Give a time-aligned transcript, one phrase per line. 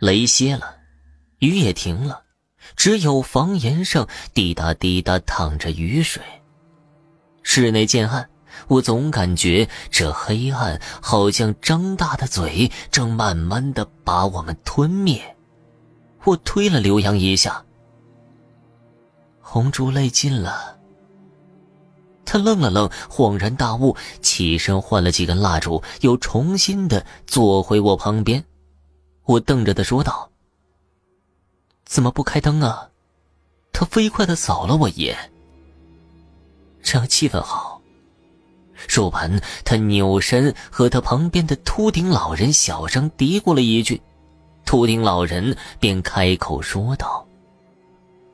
[0.00, 0.76] 雷歇了，
[1.40, 2.22] 雨也停了，
[2.74, 6.22] 只有房檐上滴答滴答淌着雨水。
[7.42, 8.30] 室内渐暗，
[8.68, 15.36] 我总感觉这黑暗好像张大的嘴，正慢慢的把我们吞灭。
[16.24, 17.62] 我推了刘洋一下，
[19.42, 20.78] 红烛泪尽了。
[22.24, 28.42] 他愣了愣，恍然大悟，起身换了几根蜡烛，又重新的坐回我旁边。
[29.30, 30.28] 我瞪着他说道
[31.86, 32.88] ：“怎么不开灯啊？”
[33.72, 35.16] 他飞快的扫了我一眼，
[36.82, 37.80] 这样气氛好。
[38.74, 44.02] 说完，他扭身和他旁边的秃顶老人小声嘀咕了一句。
[44.64, 47.24] 秃顶老人便开口说道：“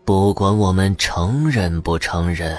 [0.07, 2.59] 不管我们承认不承认，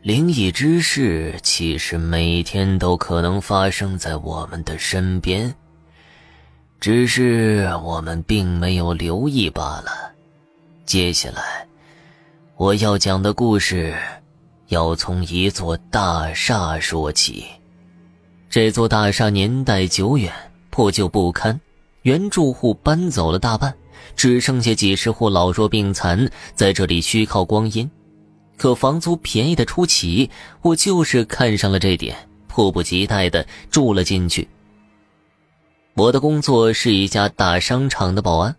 [0.00, 5.54] 灵异之事其实每天都可能发生在我们的身边，
[6.80, 10.12] 只是我们并没有留意罢了。
[10.86, 11.66] 接下来，
[12.56, 13.94] 我要讲的故事，
[14.68, 17.44] 要从一座大厦说起。
[18.48, 20.32] 这座大厦年代久远，
[20.70, 21.58] 破旧不堪。”
[22.02, 23.74] 原住户搬走了大半，
[24.14, 27.90] 只剩下几十户老弱病残在这里虚靠光阴。
[28.56, 30.30] 可房租便宜的出奇，
[30.62, 34.48] 我就是看上了这点，迫不及待的住了进去。
[35.98, 38.54] 我的工作是一家大商场的保安，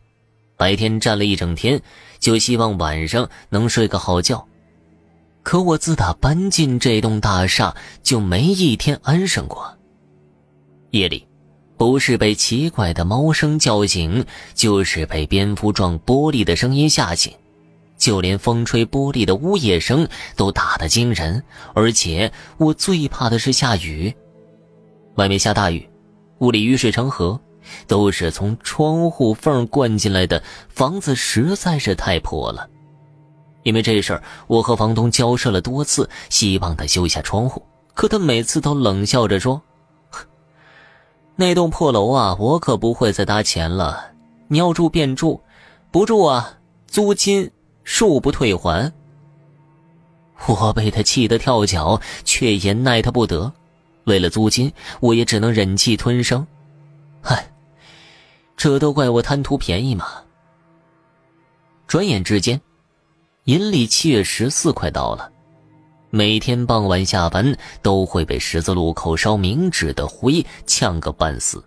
[0.57, 1.81] 白天站了一整天，
[2.19, 4.45] 就希望晚上能睡个好觉。
[5.41, 7.73] 可我自打搬进这栋大厦，
[8.03, 9.73] 就没一天安生过。
[10.91, 11.25] 夜里。
[11.77, 17.31] 不是被奇怪的猫声叫醒，就是被蝙蝠撞玻璃的声音吓醒，
[17.97, 21.41] 就连风吹玻璃的呜咽声都打得惊人。
[21.73, 24.13] 而且我最怕的是下雨，
[25.15, 25.88] 外面下大雨，
[26.39, 27.39] 屋里雨水成河，
[27.87, 30.41] 都是从窗户缝灌进来的。
[30.69, 32.67] 房子实在是太破了，
[33.63, 37.61] 因为这事儿，我和房东交涉了多次，希望他修一下窗户，
[37.93, 39.61] 可他每次都冷笑着说。
[41.35, 44.11] 那栋破楼啊，我可不会再搭钱了。
[44.49, 45.39] 你要住便住，
[45.91, 46.57] 不住啊，
[46.87, 47.49] 租金
[47.85, 48.91] 恕不退还。
[50.47, 53.53] 我被他气得跳脚，却也奈他不得。
[54.09, 56.45] 为了租金，我也只能忍气吞声。
[57.21, 57.51] 唉，
[58.57, 60.07] 这都怪我贪图便宜嘛。
[61.85, 62.59] 转眼之间，
[63.43, 65.31] 阴历七月十四快到了。
[66.09, 71.63] 每天傍晚下班都会被十字路口烧冥纸的灰呛个半死。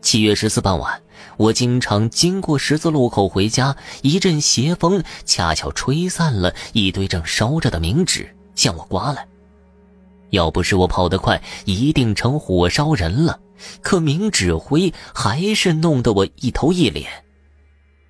[0.00, 1.02] 七月十四傍晚，
[1.36, 9.26] 我经常经过十字路口回家，一阵邪风恰巧吹散了一堆正烧着的冥纸，向我刮来。
[10.30, 13.38] 要不是我跑得快，一定成火烧人了。
[13.82, 17.10] 可明指挥还是弄得我一头一脸。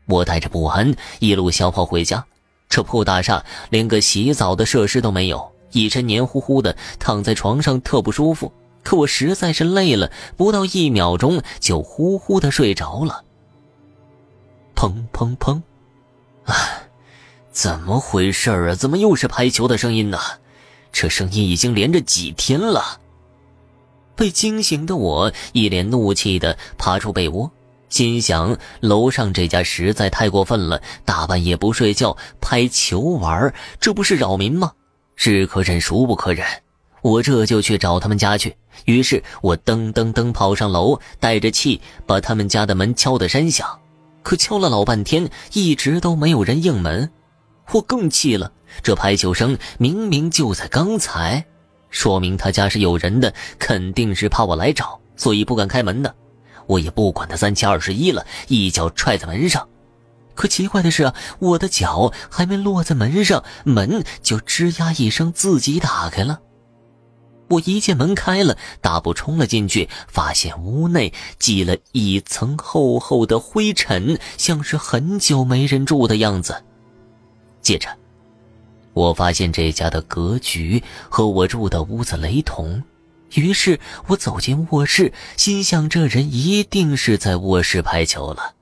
[0.07, 2.25] 我带着不安，一路小跑回家。
[2.69, 8.53] 这破大厦连个洗澡的设施都没有，一身黏糊糊的，躺在床上特不舒服。
[8.85, 13.25] 可我实在是累了，不到一秒钟就呼呼的睡着了。
[14.77, 15.61] 砰砰砰！
[16.45, 16.55] 啊，
[17.51, 18.75] 怎么回事啊？
[18.75, 20.19] 怎么又是排球的声音呢？
[20.93, 23.01] 这声音已经连着几天了。
[24.17, 27.51] 被惊醒的我一脸怒气的爬出被窝。
[27.89, 34.73] 心想，楼上这家实在太过分了，大半夜不睡觉拍球玩，这不是扰民吗？
[35.17, 36.47] 是可忍，孰不可忍？
[37.03, 38.55] 我这就去找他们家去。
[38.85, 43.81] 于是我噔噔噔跑上楼，带着气把他们家的门敲得山响。
[44.23, 47.11] 可敲了老半天，一直都没有人应门。
[47.73, 48.53] 我更气了，
[48.83, 51.45] 这拍球声明明就在刚才，
[51.91, 56.15] 说明他家是有人的，肯定是怕我来找，所以不敢开门的。
[56.67, 59.69] 我也不管他三七二十一了，一脚踹在门上。
[60.35, 66.41] 可奇怪的是啊，我的脚还没落在门上，门就吱呀一声自己打开了。
[67.49, 76.63] 我一见门开了，大步冲了进去，发现屋内积了一层厚厚的灰尘，像是很久没人住的样子。
[77.61, 77.89] 接着，
[78.93, 82.83] 我发现这家的格局和我住的屋子雷同。
[83.35, 83.79] 于是
[84.09, 88.55] 我走进卧室，心想这人一定是在卧室拍球了。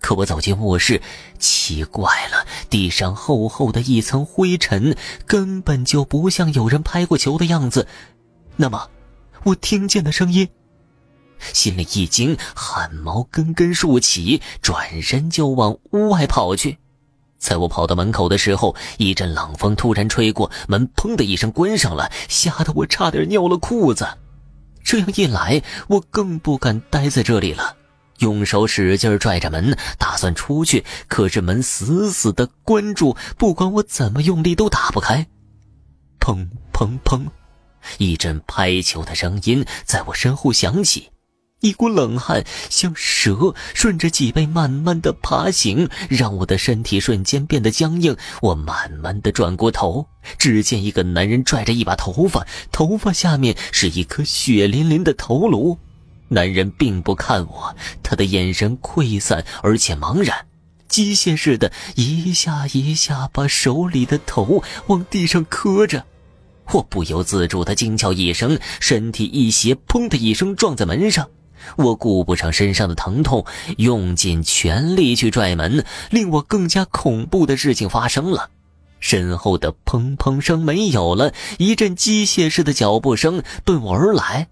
[0.00, 1.00] 可我走进卧室，
[1.38, 4.96] 奇怪了，地上厚厚的一层灰尘，
[5.26, 7.86] 根本就不像有人拍过球的样子。
[8.56, 8.90] 那么，
[9.44, 10.48] 我听见的声音，
[11.52, 16.78] 心里一惊，汗毛根根竖起，转身就往屋外跑去。
[17.38, 24.06] 在我跑到门口的时候，一阵冷风突然吹过，门砰的一声关上了，吓得我差点尿了裤子。
[24.82, 27.76] 这样一来，我更不敢待在这里了。
[28.18, 35.26] 用手使劲拽着门，打算出去，可是门死死的关住，不管我怎么用力都打不开。
[36.18, 37.26] 砰砰砰，
[37.98, 41.10] 一阵拍球的声音在我身后响起。
[41.60, 48.16] 一股冷汗像蛇顺着脊背慢慢的爬行，让我的身体瞬间变得僵硬。
[48.40, 50.06] 我慢慢的转过头，
[50.38, 55.76] 只见一个男人拽着一把头发，头发下面是一颗血淋淋的头颅。
[56.28, 57.74] 男人并不看我，
[58.04, 60.46] 他的眼神溃散而且茫然，
[60.86, 66.04] 机械似的，一下一下把手里的头往地上磕着。
[66.72, 71.28] 我不由自主的惊叫一声，身体一斜，砰的一声撞在门上。
[71.76, 73.44] 我顾不上身上的疼痛，
[73.76, 75.84] 用尽全力去拽门。
[76.10, 78.50] 令我更加恐怖的事情发生了，
[79.00, 84.48] 身后的砰砰声没有了，一阵机械式的脚步声奔我而来。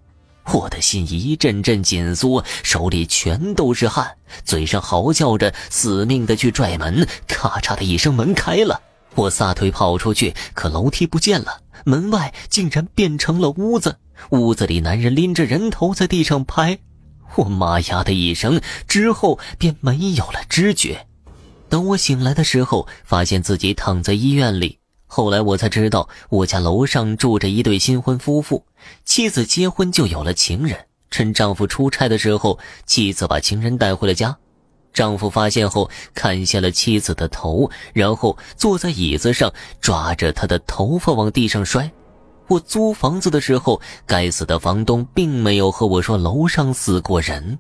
[0.53, 7.09] 我的心一阵阵紧缩，手里全都是汗，嘴上嚎叫着，死命的去拽门。
[7.27, 8.81] 咔嚓的一声，门开了。
[9.17, 13.97] 我撒腿跑出去，可楼梯不见了，门外竟然变成了屋子。
[14.31, 16.79] 屋子里，男人拎着人头在地上拍。
[17.35, 21.07] 我妈呀的一声，之后便没有了知觉。
[21.69, 24.79] 等我醒来的时候，发现自己躺在医院里。
[25.07, 28.65] 后来我才知道，我家楼上住着一对新婚夫妇，
[29.05, 30.79] 妻子结婚就有了情人。
[31.11, 34.37] 趁丈夫出差的时候，妻子把情人带回了家。
[34.93, 41.91] 丈夫发现后，砍下了妻子的头，然后坐在椅子上，抓着她的头发往地上摔。
[42.49, 47.59] 我租房子的时候，该死的房东并没有和我说楼上死过人，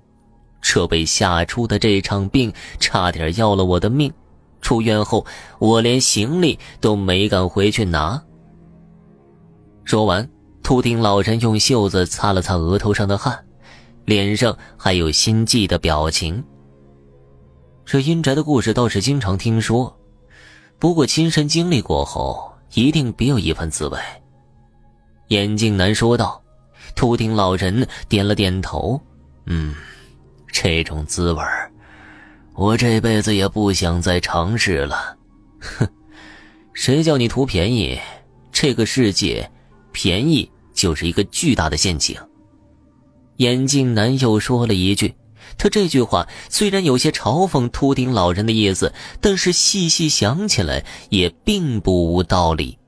[0.60, 4.12] 这被吓出的这场病差点要了我的命。
[4.60, 5.24] 出院后，
[5.58, 8.20] 我连行李都没敢回去拿。
[9.84, 10.28] 说完，
[10.62, 13.44] 秃顶老人用袖子擦了擦额头上的汗，
[14.04, 16.42] 脸上还有心悸的表情。
[17.84, 19.96] 这阴宅的故事倒是经常听说，
[20.78, 23.98] 不过亲身经历过后，一定别有一番滋味。
[25.28, 26.42] 眼镜男说道
[26.94, 29.00] ：“秃顶老人点了点头，
[29.46, 29.74] 嗯，
[30.52, 31.42] 这种滋味
[32.54, 35.16] 我这辈子也不想再尝试了。
[35.60, 35.88] 哼，
[36.72, 37.98] 谁叫你图便宜？
[38.52, 39.50] 这个世界，
[39.92, 42.16] 便宜就是一个巨大的陷阱。”
[43.38, 45.14] 眼镜男又说了一句，
[45.58, 52.78] 他这句话虽然有些嘲讽秃顶老人的意思，但是细细想起来也并不无道理。